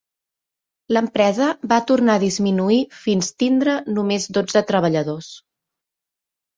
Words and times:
L'empresa 0.97 1.49
va 1.75 1.79
tornar 1.91 2.17
a 2.17 2.23
disminuir 2.25 2.79
fins 3.05 3.31
tindre 3.45 3.79
només 3.95 4.29
dotze 4.41 4.69
treballadors. 4.75 5.33